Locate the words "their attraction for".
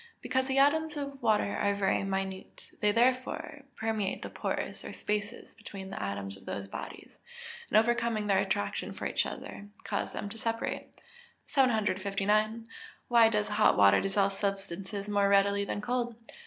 8.25-9.05